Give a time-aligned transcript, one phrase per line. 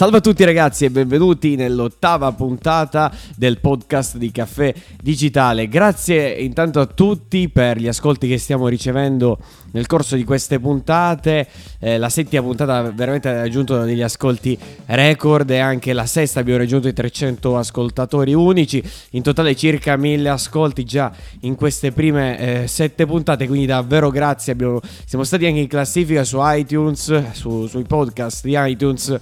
[0.00, 5.68] Salve a tutti ragazzi e benvenuti nell'ottava puntata del podcast di Caffè Digitale.
[5.68, 9.36] Grazie intanto a tutti per gli ascolti che stiamo ricevendo
[9.72, 11.46] nel corso di queste puntate.
[11.78, 16.60] Eh, la settima puntata veramente ha raggiunto degli ascolti record e anche la sesta abbiamo
[16.60, 18.82] raggiunto i 300 ascoltatori unici.
[19.10, 24.54] In totale circa 1000 ascolti già in queste prime eh, sette puntate, quindi davvero grazie.
[24.54, 29.18] Abbiamo, siamo stati anche in classifica su iTunes, su, sui podcast di iTunes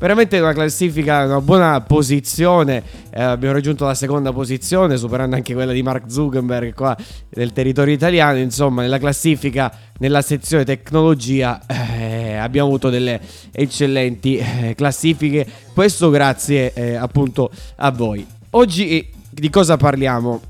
[0.00, 2.82] veramente una classifica, una buona posizione.
[3.10, 6.96] Eh, abbiamo raggiunto la seconda posizione, superando anche quella di Mark Zuckerberg qua
[7.28, 8.38] del territorio italiano.
[8.38, 13.20] Insomma, nella classifica, nella sezione tecnologia, eh, abbiamo avuto delle
[13.52, 15.46] eccellenti eh, classifiche.
[15.74, 18.26] Questo grazie eh, appunto a voi.
[18.50, 20.49] Oggi di cosa parliamo?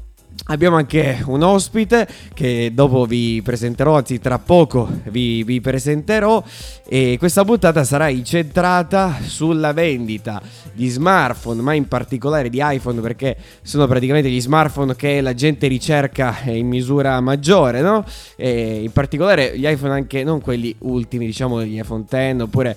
[0.50, 6.42] Abbiamo anche un ospite che dopo vi presenterò, anzi tra poco vi, vi, presenterò
[6.88, 13.36] e questa puntata sarà incentrata sulla vendita di smartphone, ma in particolare di iPhone perché
[13.62, 18.04] sono praticamente gli smartphone che la gente ricerca in misura maggiore, no?
[18.34, 22.76] E in particolare gli iPhone anche non quelli ultimi, diciamo gli iPhone X oppure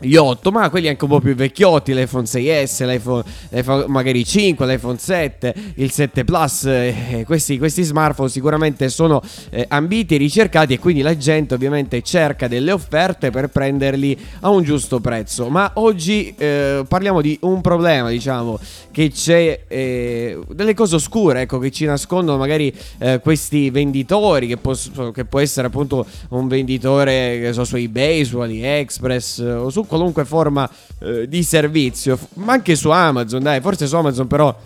[0.00, 4.64] gli 8, ma quelli anche un po' più vecchiotti, l'iPhone 6S, l'iPhone, l'iPhone magari 5,
[4.64, 10.74] l'iPhone 7, il 7 Plus, eh, questi, questi, smartphone sicuramente sono eh, ambiti e ricercati
[10.74, 15.48] e quindi la gente ovviamente cerca delle offerte per prenderli a un giusto prezzo.
[15.48, 18.56] Ma oggi eh, parliamo di un problema, diciamo,
[18.92, 24.58] che c'è eh, delle cose oscure, ecco, che ci nascondono magari eh, questi venditori, che,
[24.58, 29.86] poss- che, può essere appunto un venditore, che so, su eBay, su AliExpress o su
[29.88, 34.56] qualunque forma eh, di servizio, ma anche su Amazon, dai, forse su Amazon però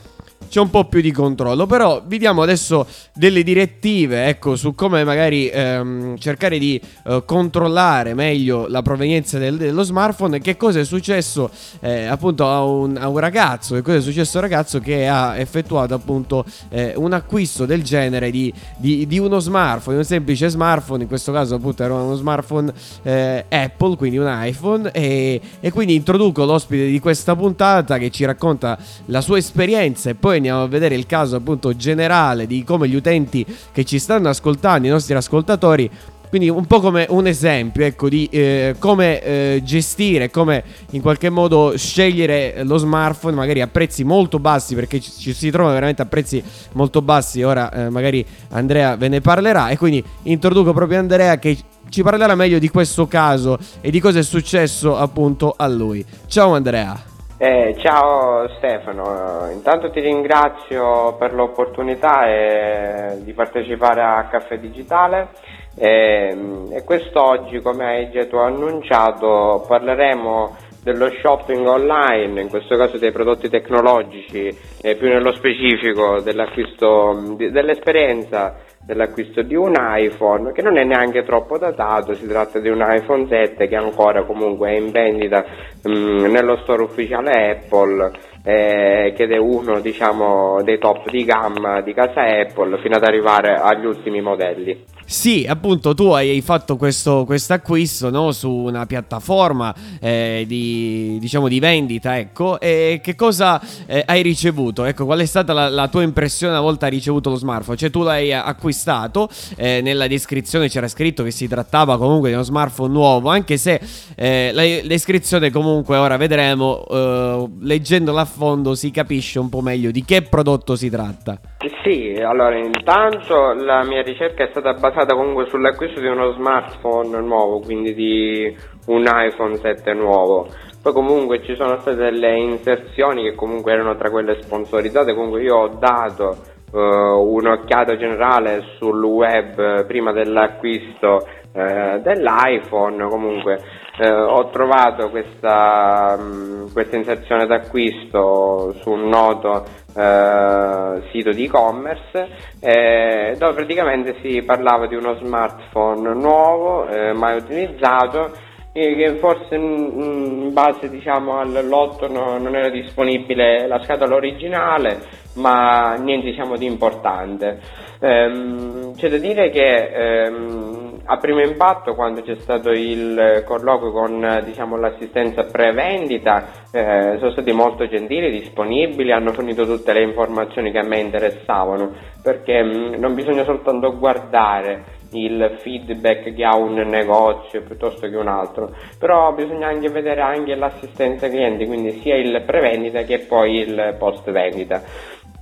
[0.48, 1.66] c'è un po' più di controllo.
[1.66, 8.14] Però vi diamo adesso delle direttive, ecco, su come magari ehm, cercare di eh, controllare
[8.14, 10.40] meglio la provenienza del, dello smartphone.
[10.40, 11.50] Che cosa è successo
[11.80, 13.74] eh, appunto a un, a un, ragazzo?
[13.74, 17.82] Che cosa è successo a un ragazzo che ha effettuato appunto eh, un acquisto del
[17.82, 21.02] genere di, di, di, uno smartphone, un semplice smartphone.
[21.02, 24.90] In questo caso appunto era uno smartphone eh, Apple, quindi un iPhone.
[24.92, 30.14] E, e quindi introduco l'ospite di questa puntata che ci racconta la sua esperienza e
[30.14, 34.28] poi andiamo a vedere il caso appunto generale di come gli utenti che ci stanno
[34.28, 35.90] ascoltando, i nostri ascoltatori,
[36.32, 41.28] quindi un po' come un esempio ecco, di eh, come eh, gestire, come in qualche
[41.28, 46.00] modo scegliere lo smartphone magari a prezzi molto bassi perché ci, ci si trova veramente
[46.00, 47.42] a prezzi molto bassi.
[47.42, 51.54] Ora eh, magari Andrea ve ne parlerà e quindi introduco proprio Andrea che
[51.90, 56.02] ci parlerà meglio di questo caso e di cosa è successo appunto a lui.
[56.28, 57.11] Ciao Andrea.
[57.44, 65.30] Eh, ciao Stefano, intanto ti ringrazio per l'opportunità eh, di partecipare a Caffè Digitale.
[65.74, 66.36] Eh,
[66.70, 73.10] e quest'oggi, come hai già tu annunciato, parleremo dello shopping online, in questo caso dei
[73.10, 78.54] prodotti tecnologici e più nello specifico dell'acquisto, dell'esperienza
[78.84, 83.26] dell'acquisto di un iPhone che non è neanche troppo datato, si tratta di un iPhone
[83.28, 85.44] 7 che ancora comunque è in vendita
[85.82, 88.10] mh, mm, nello store ufficiale Apple
[88.44, 93.54] eh, ed è uno diciamo, dei top di gamma di casa Apple fino ad arrivare
[93.54, 94.84] agli ultimi modelli.
[95.12, 101.60] Sì, appunto tu hai fatto questo acquisto no, su una piattaforma eh, di, diciamo, di
[101.60, 104.84] vendita, ecco, e che cosa eh, hai ricevuto?
[104.84, 107.76] Ecco, qual è stata la, la, tua impressione una volta ricevuto lo smartphone?
[107.76, 112.42] Cioè tu l'hai acquistato, eh, nella descrizione c'era scritto che si trattava comunque di uno
[112.42, 113.80] smartphone nuovo, anche se
[114.16, 119.90] eh, la descrizione comunque ora vedremo, eh, leggendola a fondo si capisce un po' meglio
[119.90, 121.38] di che prodotto si tratta.
[121.84, 127.60] Sì, allora intanto la mia ricerca è stata basata comunque sull'acquisto di uno smartphone nuovo,
[127.60, 128.52] quindi di
[128.86, 130.48] un iPhone 7 nuovo.
[130.82, 135.54] Poi comunque ci sono state delle inserzioni che comunque erano tra quelle sponsorizzate, comunque io
[135.54, 136.36] ho dato
[136.72, 143.60] uh, un'occhiata generale sul web prima dell'acquisto uh, dell'iPhone, comunque
[143.98, 152.28] uh, ho trovato questa, um, questa inserzione d'acquisto su un noto eh, sito di e-commerce
[152.60, 158.32] eh, dove praticamente si parlava di uno smartphone nuovo eh, mai utilizzato
[158.72, 164.98] che forse in, in base diciamo, al lotto no, non era disponibile la scatola originale
[165.34, 167.60] ma niente diciamo, di importante
[168.02, 174.42] ehm, c'è da dire che ehm, a primo impatto quando c'è stato il colloquio con
[174.44, 180.78] diciamo, l'assistenza pre-vendita eh, sono stati molto gentili, disponibili, hanno fornito tutte le informazioni che
[180.78, 181.92] a me interessavano
[182.22, 188.16] perché mh, mm, non bisogna soltanto guardare il feedback che ha un negozio piuttosto che
[188.16, 193.58] un altro, però bisogna anche vedere anche l'assistenza clienti, quindi sia il prevendita che poi
[193.58, 194.82] il post vendita.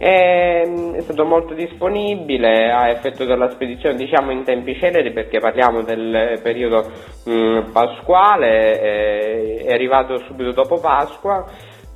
[0.02, 5.82] È, è, stato molto disponibile, ha effettuato la spedizione diciamo in tempi celeri perché parliamo
[5.82, 6.90] del periodo
[7.26, 11.44] mh, pasquale, eh, è arrivato subito dopo Pasqua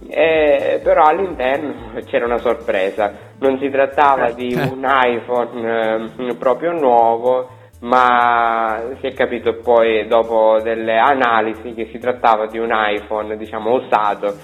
[0.09, 4.61] eh, però all'interno c'era una sorpresa, non si trattava di eh.
[4.61, 7.49] un iPhone eh, proprio nuovo,
[7.81, 13.73] ma si è capito poi dopo delle analisi che si trattava di un iPhone diciamo
[13.73, 14.35] usato,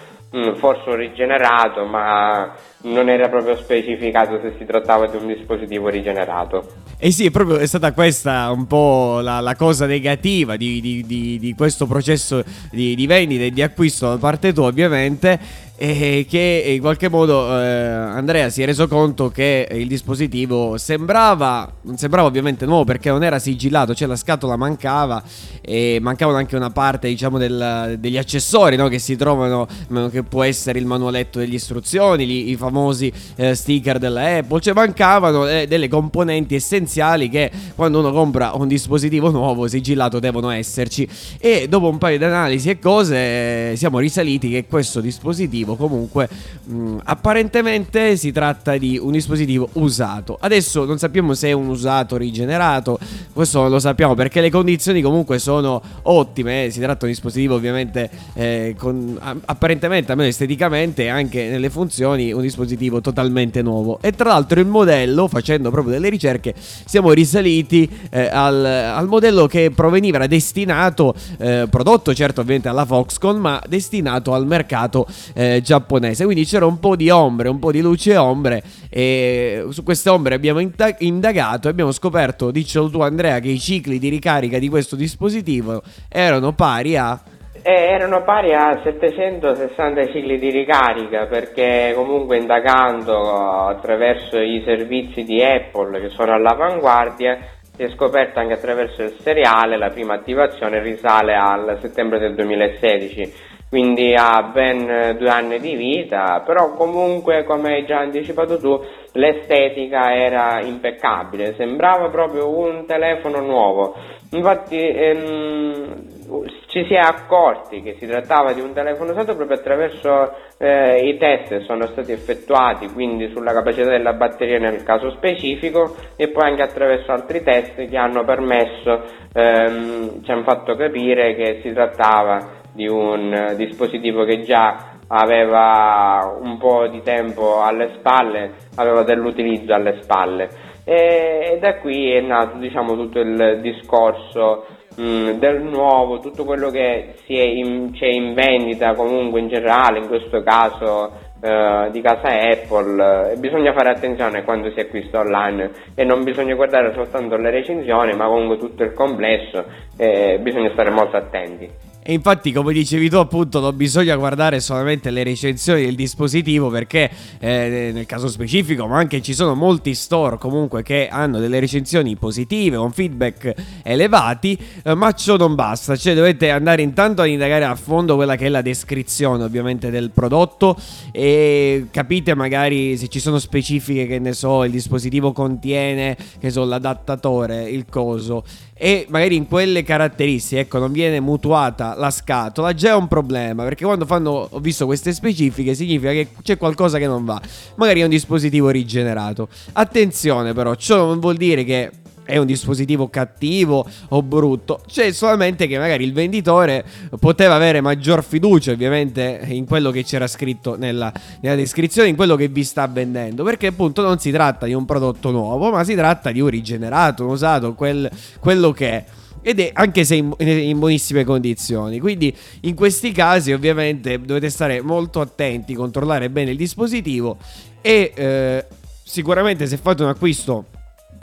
[0.55, 6.67] forse rigenerato, ma non era proprio specificato se si trattava di un dispositivo rigenerato.
[6.99, 11.05] E eh sì, è proprio stata questa un po' la, la cosa negativa di, di,
[11.05, 15.39] di, di questo processo di, vendita e di acquisto da parte tua, ovviamente
[15.83, 21.73] e che in qualche modo eh, Andrea si è reso conto che il dispositivo sembrava,
[21.85, 25.23] non sembrava ovviamente nuovo perché non era sigillato, cioè la scatola mancava
[25.63, 29.67] e mancavano anche una parte diciamo del, degli accessori no, che si trovano,
[30.11, 34.75] che può essere il manualetto delle istruzioni, gli, i famosi eh, sticker della Apple, cioè
[34.75, 41.09] mancavano eh, delle componenti essenziali che quando uno compra un dispositivo nuovo sigillato devono esserci.
[41.39, 45.77] E dopo un paio di analisi e cose siamo risaliti che questo dispositivo dispositivo.
[45.77, 46.29] Comunque,
[46.65, 50.39] mh, apparentemente si tratta di un dispositivo usato.
[50.41, 52.99] Adesso non sappiamo se è un usato rigenerato,
[53.33, 56.67] questo non lo sappiamo perché le condizioni comunque sono ottime.
[56.67, 56.71] Eh.
[56.71, 62.43] Si tratta di un dispositivo ovviamente eh, con, apparentemente, almeno esteticamente, anche nelle funzioni, un
[62.43, 63.99] dispositivo totalmente nuovo.
[64.01, 69.47] E tra l'altro il modello, facendo proprio delle ricerche, siamo risaliti eh, al, al, modello
[69.47, 75.60] che proveniva, era destinato, eh, prodotto certo ovviamente alla Foxconn, ma destinato al mercato eh,
[75.61, 76.25] giapponese.
[76.25, 78.63] Quindi c'era un po' di ombre, un po' di luce e ombre.
[78.89, 80.61] E su queste ombre abbiamo
[80.99, 85.83] indagato e abbiamo scoperto, dicelo tu Andrea, che i cicli di ricarica di questo dispositivo
[86.09, 87.21] erano pari a
[87.63, 95.43] eh, erano pari a 760 cicli di ricarica perché comunque indagando attraverso i servizi di
[95.43, 97.39] Apple che sono all'avanguardia
[97.77, 103.33] si è scoperto anche attraverso il seriale la prima attivazione risale al settembre del 2016
[103.71, 108.79] quindi ha ben due anni di vita, però comunque come hai già anticipato tu
[109.13, 113.95] l'estetica era impeccabile, sembrava proprio un telefono nuovo,
[114.33, 116.19] infatti ehm,
[116.67, 121.17] ci si è accorti che si trattava di un telefono usato proprio attraverso eh, i
[121.17, 126.49] test che sono stati effettuati, quindi sulla capacità della batteria nel caso specifico e poi
[126.49, 129.03] anche attraverso altri test che hanno permesso,
[129.33, 136.57] ehm, ci hanno fatto capire che si trattava di un dispositivo che già aveva un
[136.57, 140.49] po' di tempo alle spalle, aveva dell'utilizzo alle spalle.
[140.85, 144.65] E, da qui è nato diciamo, tutto il discorso
[144.97, 150.43] mh, del nuovo, tutto quello che in, c'è in vendita comunque in generale, in questo
[150.43, 153.33] caso Uh, di casa Apple.
[153.33, 155.71] E bisogna fare attenzione quando si acquista online.
[155.95, 159.65] E non bisogna guardare soltanto le recensioni ma comunque tutto il complesso
[159.97, 161.67] e bisogna stare molto attenti.
[162.11, 167.09] E infatti, come dicevi tu, appunto, non bisogna guardare solamente le recensioni del dispositivo perché
[167.39, 172.17] eh, nel caso specifico, ma anche ci sono molti store comunque che hanno delle recensioni
[172.17, 177.65] positive, con feedback elevati, eh, ma ciò non basta, cioè dovete andare intanto a indagare
[177.65, 180.77] a fondo quella che è la descrizione ovviamente del prodotto
[181.13, 186.65] e capite magari se ci sono specifiche che ne so, il dispositivo contiene, che so,
[186.65, 188.43] l'adattatore, il coso
[188.83, 193.63] e magari in quelle caratteristiche, ecco, non viene mutuata la scatola, già è un problema,
[193.63, 197.39] perché quando fanno, ho visto queste specifiche, significa che c'è qualcosa che non va.
[197.75, 199.51] Magari è un dispositivo rigenerato.
[199.73, 201.91] Attenzione però, ciò non vuol dire che
[202.31, 206.85] è un dispositivo cattivo o brutto, c'è solamente che magari il venditore
[207.19, 212.37] poteva avere maggior fiducia ovviamente in quello che c'era scritto nella, nella, descrizione, in quello
[212.37, 215.95] che vi sta vendendo, perché appunto non si tratta di un prodotto nuovo, ma si
[215.95, 218.09] tratta di un rigenerato, un usato, quel,
[218.39, 219.05] quello che è
[219.43, 221.99] ed è anche se in, in, buonissime condizioni.
[221.99, 227.39] Quindi in questi casi ovviamente dovete stare molto attenti, controllare bene il dispositivo
[227.81, 228.67] e eh,
[229.03, 230.67] sicuramente se fate un acquisto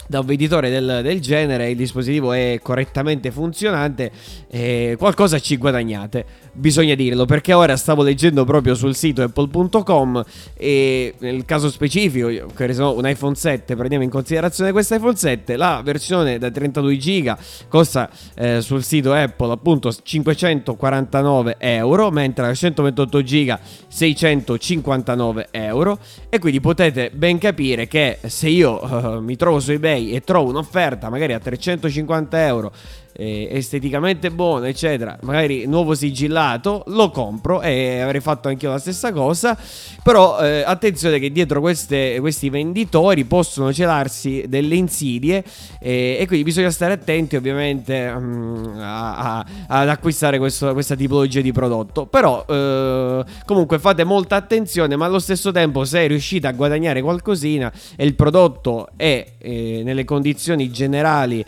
[0.08, 4.12] da un venditore del, del, genere il dispositivo è correttamente funzionante
[4.48, 6.26] e qualcosa ci guadagnate.
[6.54, 10.24] Bisogna dirlo perché ora stavo leggendo proprio sul sito apple.com
[10.56, 16.40] e nel caso specifico un iPhone 7 prendiamo in considerazione questo iPhone 7 la versione
[16.40, 17.38] da 32 giga
[17.68, 26.00] costa eh, sul sito Apple appunto 549 euro mentre la 128 giga 659 euro.
[26.30, 30.50] E quindi potete ben capire che se io uh, mi trovo su eBay e trovo
[30.50, 32.72] un'offerta magari a 350 euro
[33.18, 38.78] eh, esteticamente buono, eccetera, magari nuovo sigillato, lo compro e avrei fatto anche io la
[38.78, 39.58] stessa cosa.
[40.04, 45.44] Però eh, attenzione che dietro queste, questi venditori possono celarsi delle insidie
[45.80, 51.42] eh, e quindi bisogna stare attenti ovviamente um, a, a, ad acquistare questo, questa tipologia
[51.42, 52.06] di prodotto.
[52.06, 57.72] Però eh, comunque fate molta attenzione, ma allo stesso tempo se riuscite a guadagnare qualcosina
[57.96, 61.44] e il prodotto è eh, nelle condizioni generali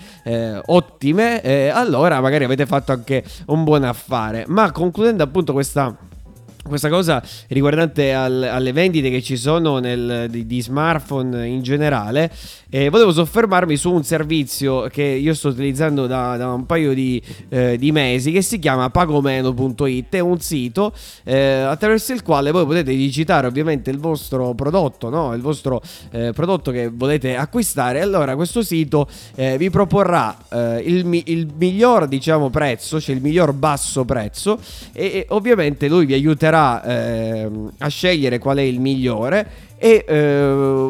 [1.68, 4.46] allora magari avete fatto anche un buon affare.
[4.48, 5.94] Ma concludendo appunto questa
[6.70, 12.32] questa cosa riguardante al, alle vendite che ci sono nel, di, di, smartphone in generale,
[12.70, 17.22] eh, volevo soffermarmi su un servizio che io sto utilizzando da, da un paio di,
[17.50, 22.66] eh, di, mesi che si chiama pagomeno.it, è un sito eh, attraverso il quale voi
[22.66, 25.34] potete digitare ovviamente il vostro prodotto, no?
[25.34, 31.48] il vostro eh, prodotto che volete acquistare, allora questo sito eh, vi proporrà il, il,
[31.56, 34.60] miglior diciamo, prezzo, cioè il miglior basso prezzo
[34.94, 40.04] e, e ovviamente lui vi aiuterà aiuterà ehm, a scegliere qual è il migliore e
[40.06, 40.44] eh,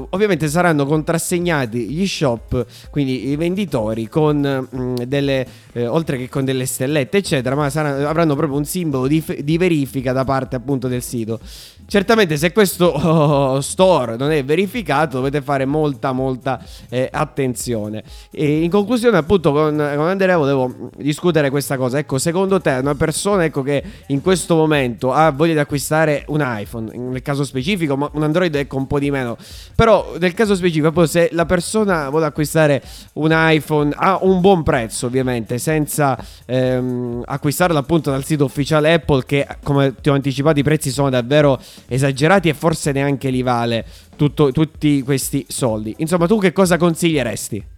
[0.10, 6.28] ovviamente saranno contrassegnati gli shop, quindi i venditori con mh, mm, delle eh, oltre che
[6.28, 10.56] con delle stellette eccetera, ma saranno, avranno proprio un simbolo di, di, verifica da parte
[10.56, 11.40] appunto del sito.
[11.86, 18.04] Certamente se questo oh, store non è verificato dovete fare molta molta eh, attenzione.
[18.32, 22.00] E in conclusione appunto con, con, Andrea volevo discutere questa cosa.
[22.00, 26.44] Ecco, secondo te una persona ecco, che in questo momento ha voglia di acquistare un
[26.44, 29.38] iPhone, nel caso specifico, ma un Android ecco un po' di meno,
[29.76, 32.82] però nel caso specifico se la persona vuole acquistare
[33.14, 39.24] un iPhone a un buon prezzo ovviamente, senza ehm, acquistarlo appunto dal sito ufficiale Apple
[39.26, 43.86] che come ti ho anticipato i prezzi sono davvero esagerati e forse neanche li vale
[44.16, 45.96] tutto, tutti questi soldi.
[46.00, 47.78] Insomma, tu che cosa consiglieresti?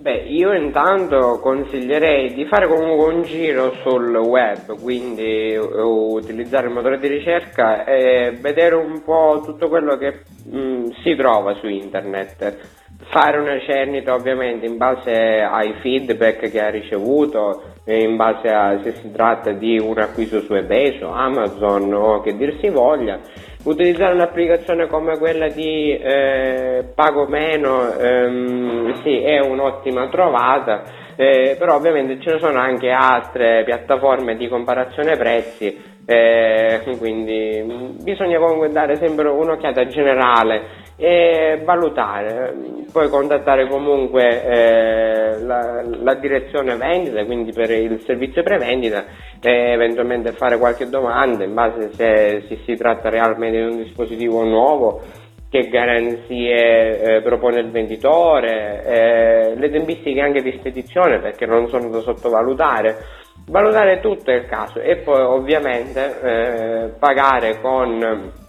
[0.00, 7.00] Beh, io intanto consiglierei di fare comunque un giro sul web, quindi utilizzare il motore
[7.00, 12.76] di ricerca e vedere un po' tutto quello che mh, si trova su internet.
[13.10, 18.92] Fare una cernita ovviamente in base ai feedback che ha ricevuto, in base a se
[19.02, 23.18] si tratta di un acquisto su eBay, su Amazon o che dir si voglia
[23.64, 30.82] utilizzare un'applicazione come quella di eh, Pago Meno ehm, sì, è un'ottima trovata,
[31.16, 38.38] eh, però ovviamente ce ne sono anche altre piattaforme di comparazione prezzi, eh, quindi bisogna
[38.38, 42.52] comunque dare sempre un'occhiata generale e valutare,
[42.90, 49.04] poi contattare comunque eh, la, la, direzione vendita, quindi per il servizio prevendita
[49.40, 54.42] e eventualmente fare qualche domanda in base se, se si tratta realmente di un dispositivo
[54.42, 55.00] nuovo
[55.48, 61.90] che garanzie eh, propone il venditore, eh, le tempistiche anche di spedizione perché non sono
[61.90, 62.96] da sottovalutare,
[63.46, 68.46] valutare tutto il caso e poi ovviamente eh, pagare con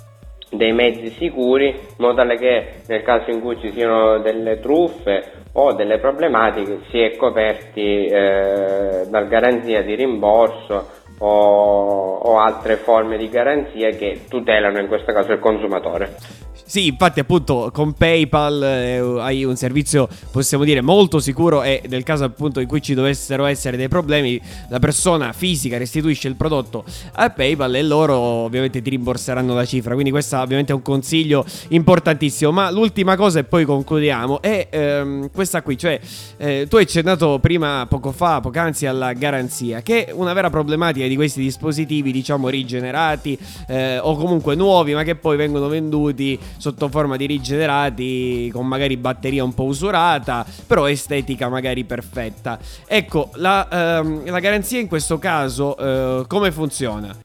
[0.51, 5.31] dei mezzi sicuri in modo tale che nel caso in cui ci siano delle truffe
[5.53, 10.89] o delle problematiche si è coperti eh, dal garanzia di rimborso
[11.19, 16.47] o, o altre forme di garanzia che tutelano in questo caso il consumatore.
[16.69, 22.03] Sì, infatti appunto con PayPal eh, hai un servizio possiamo dire molto sicuro e nel
[22.03, 26.85] caso appunto in cui ci dovessero essere dei problemi la persona fisica restituisce il prodotto
[27.13, 31.43] a PayPal e loro ovviamente ti rimborseranno la cifra, quindi questo ovviamente è un consiglio
[31.69, 35.99] importantissimo, ma l'ultima cosa e poi concludiamo è ehm, questa qui, cioè
[36.37, 41.07] eh, tu hai accennato prima poco fa, poc'anzi alla garanzia, che è una vera problematica
[41.07, 43.35] di questi dispositivi diciamo rigenerati
[43.67, 48.97] eh, o comunque nuovi ma che poi vengono venduti sotto forma di rigenerati con magari
[48.97, 52.59] batteria un po' usurata, però estetica magari perfetta.
[52.87, 57.15] Ecco, la, ehm, la garanzia in questo caso eh, come funziona?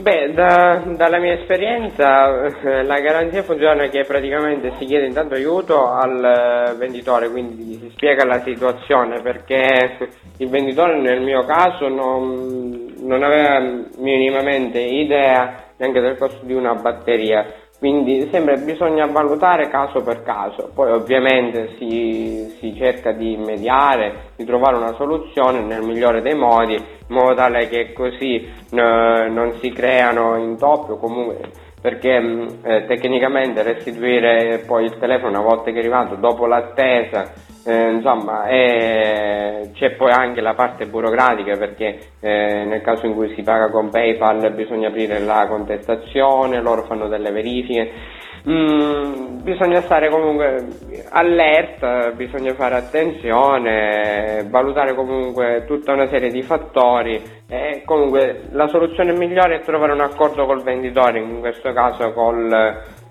[0.00, 5.90] Beh, da, dalla mia esperienza eh, la garanzia funziona che praticamente si chiede intanto aiuto
[5.90, 9.98] al venditore, quindi si spiega la situazione perché
[10.38, 13.60] il venditore nel mio caso non, non aveva
[13.98, 17.44] minimamente idea neanche del costo di una batteria
[17.80, 24.44] quindi sempre bisogna valutare caso per caso, poi ovviamente si, si, cerca di mediare, di
[24.44, 29.70] trovare una soluzione nel migliore dei modi, in modo tale che così eh, non si
[29.70, 31.38] creano intoppi o comunque
[31.80, 37.32] perché mm, eh, tecnicamente restituire poi il telefono una volta che è arrivato dopo l'attesa
[37.70, 43.32] eh, insomma, eh, c'è poi anche la parte burocratica perché eh, nel caso in cui
[43.34, 48.18] si paga con PayPal bisogna aprire la contestazione, loro fanno delle verifiche.
[48.48, 50.66] Mm, bisogna stare comunque
[51.10, 59.12] allerta, bisogna fare attenzione, valutare comunque tutta una serie di fattori e comunque la soluzione
[59.12, 62.50] migliore è trovare un accordo col venditore, in questo caso col,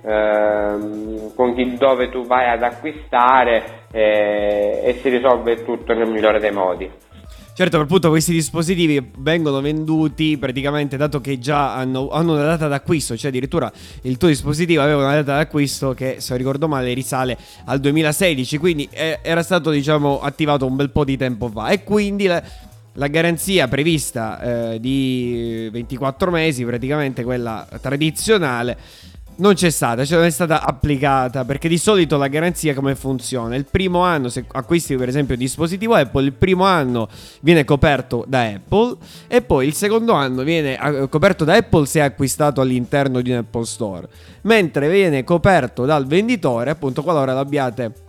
[0.04, 6.40] ehm, con chi dove tu vai ad acquistare eh, e si risolve tutto nel migliore
[6.40, 6.90] dei modi.
[7.60, 13.18] Certo, appunto questi dispositivi vengono venduti praticamente dato che già hanno, hanno, una data d'acquisto,
[13.18, 13.70] cioè addirittura
[14.04, 18.88] il tuo dispositivo aveva una data d'acquisto che se ricordo male risale al 2016, quindi
[18.90, 22.42] eh, era stato diciamo attivato un bel po' di tempo fa e quindi la,
[22.94, 28.78] la garanzia prevista eh, di 24 mesi, praticamente quella tradizionale,
[29.40, 33.56] non c'è stata, cioè non è stata applicata perché di solito la garanzia come funziona?
[33.56, 37.08] Il primo anno, se acquisti per esempio il dispositivo Apple, il primo anno
[37.42, 42.00] viene coperto da Apple e poi il secondo anno viene eh, coperto da Apple se
[42.00, 44.08] è acquistato all'interno di un Apple Store,
[44.42, 48.08] mentre viene coperto dal venditore appunto qualora l'abbiate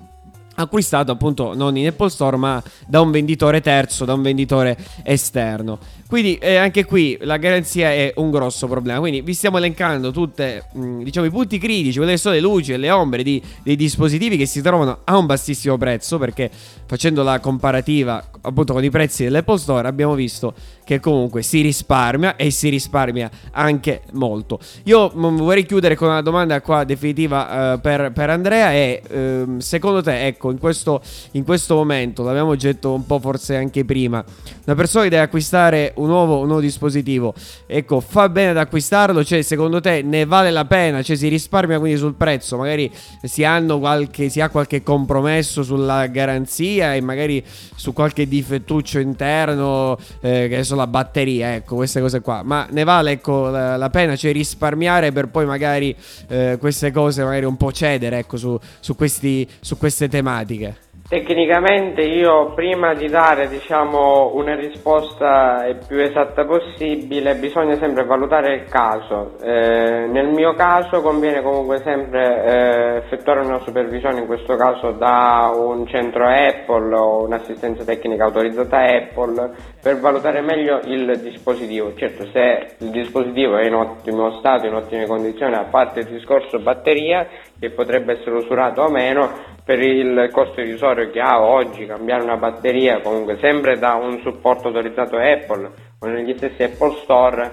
[0.55, 5.79] acquistato appunto non in Apple Store ma da un venditore terzo, da un venditore esterno.
[6.11, 8.99] Quindi eh, anche qui la garanzia è un grosso problema.
[8.99, 12.91] Quindi vi stiamo elencando tutti diciamo, i punti critici, quelle sono le luci e le
[12.91, 16.51] ombre di, dei dispositivi che si trovano a un bassissimo prezzo perché
[16.85, 22.35] facendo la comparativa appunto con i prezzi dell'Apple Store abbiamo visto che comunque si risparmia
[22.35, 24.59] e si risparmia anche molto.
[24.85, 30.03] Io vorrei chiudere con una domanda qua definitiva uh, per, per, Andrea e uh, secondo
[30.03, 31.01] te ecco in questo,
[31.33, 34.25] in questo momento, l'abbiamo detto un po' forse anche prima,
[34.65, 37.35] una persona che deve acquistare un nuovo, un nuovo dispositivo,
[37.67, 41.79] ecco fa bene ad acquistarlo, cioè secondo te ne vale la pena, cioè si risparmia
[41.79, 42.91] quindi sul prezzo, magari
[43.23, 43.45] si,
[43.79, 50.65] qualche, si ha qualche compromesso sulla garanzia e magari su qualche difettuccio interno, eh, che
[50.65, 52.43] so la batteria, ecco, queste cose qua.
[52.43, 55.95] Ma ne vale ecco, la, la pena, cioè risparmiare per poi magari
[56.29, 60.89] eh, queste cose magari un po' cedere ecco, su, su, questi, su queste tematiche.
[61.11, 68.71] Tecnicamente io prima di dare diciamo, una risposta più esatta possibile bisogna sempre valutare il
[68.71, 69.33] caso.
[69.43, 75.51] Eh, nel mio caso conviene comunque sempre eh, effettuare una supervisione, in questo caso da
[75.53, 79.51] un centro Apple o un'assistenza tecnica autorizzata Apple
[79.83, 81.93] per valutare meglio il dispositivo.
[81.97, 86.61] Certo se il dispositivo è in ottimo stato, in ottime condizioni, a parte il discorso
[86.61, 87.27] batteria
[87.59, 92.37] che potrebbe essere usurato o meno, per il costo irrisorio che ha oggi cambiare una
[92.37, 97.53] batteria comunque sempre da un supporto autorizzato Apple o negli stessi Apple Store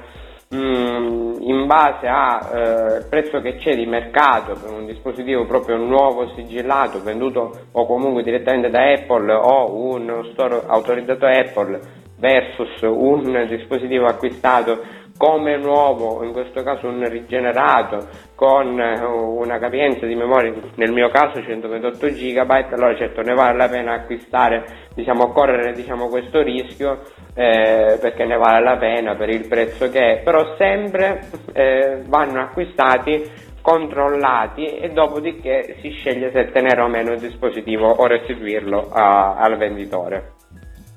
[0.49, 5.77] mh, mm, in base al eh, prezzo che c'è di mercato per un dispositivo proprio
[5.77, 11.79] nuovo sigillato venduto o comunque direttamente da Apple o un store autorizzato Apple
[12.17, 14.79] versus un dispositivo acquistato
[15.17, 21.09] come nuovo, in questo caso un rigenerato con eh, una capienza di memoria, nel mio
[21.09, 27.01] caso 128 GB, allora certo ne vale la pena acquistare, diciamo, correre diciamo, questo rischio
[27.33, 31.21] eh, perché ne vale la pena per il prezzo che è, però sempre
[31.53, 38.05] eh, vanno acquistati controllati e dopodiché si sceglie se tenere o meno il dispositivo o
[38.05, 40.35] restituirlo a, al venditore.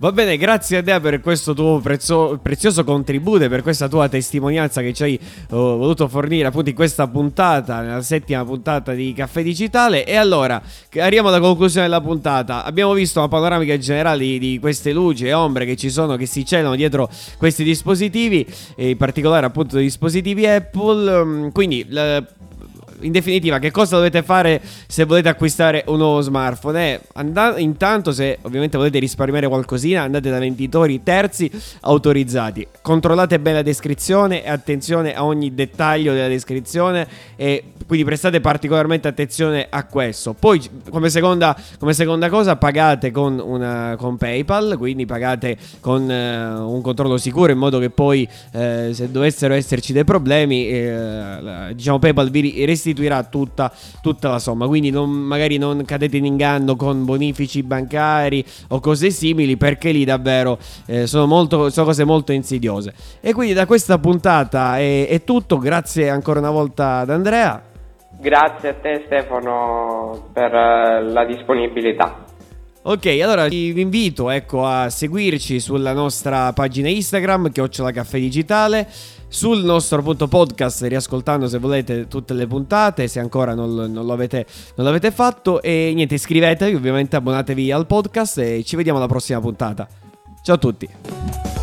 [0.00, 4.08] Va bene, grazie a te per questo tuo prezzo, prezioso contributo e per questa tua
[4.08, 9.12] testimonianza che ci hai uh, voluto fornire appunto in questa puntata, nella settima puntata di
[9.12, 10.06] Caffè Digitale.
[10.06, 10.62] E allora,
[10.96, 12.64] arriviamo alla conclusione della puntata.
[12.64, 16.24] Abbiamo visto una panoramica generale di, di queste luci e ombre che ci sono, che
[16.24, 21.24] si celano dietro questi dispositivi, in particolare appunto dei dispositivi Apple.
[21.24, 21.84] Mm, quindi...
[21.90, 22.24] La,
[23.00, 26.92] in definitiva, che cosa dovete fare se volete acquistare un nuovo smartphone?
[26.92, 32.66] Eh, and- intanto, se ovviamente volete risparmiare qualcosina, andate da venditori terzi autorizzati.
[32.82, 39.08] Controllate bene la descrizione e attenzione a ogni dettaglio della descrizione e quindi prestate particolarmente
[39.08, 40.34] attenzione a questo.
[40.34, 40.60] Poi,
[40.90, 46.80] come seconda, come seconda cosa, pagate con, una, con, PayPal, quindi pagate con uh, un
[46.82, 52.30] controllo sicuro in modo che poi, uh, se dovessero esserci dei problemi, uh, diciamo PayPal
[52.30, 53.72] vi restituisca restituirà tutta,
[54.02, 54.66] tutta la somma.
[54.66, 60.04] Quindi non, magari non cadete in inganno con bonifici bancari o cose simili, perché lì
[60.04, 62.92] davvero eh, sono, molto, sono, cose molto insidiose.
[63.20, 65.58] E quindi da questa puntata è, è tutto.
[65.58, 67.62] Grazie ancora una volta ad Andrea.
[68.20, 72.24] Grazie a te Stefano per uh, la disponibilità.
[72.82, 78.88] Ok, allora vi invito ecco, a seguirci sulla nostra pagina Instagram, Chiocciola Caffè Digitale,
[79.30, 84.12] sul nostro appunto podcast, riascoltando se volete tutte le puntate, se ancora non, non, lo
[84.12, 85.62] avete, non l'avete fatto.
[85.62, 89.88] E niente, iscrivetevi, ovviamente abbonatevi al podcast e ci vediamo alla prossima puntata.
[90.42, 91.59] Ciao a tutti.